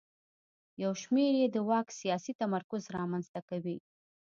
یو 0.83 0.91
شمېر 1.01 1.33
یې 1.41 1.47
د 1.51 1.57
واک 1.69 1.87
سیاسي 1.99 2.33
تمرکز 2.41 2.83
رامنځته 2.97 3.41
کوي. 3.49 3.77